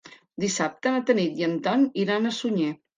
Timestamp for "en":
1.51-1.57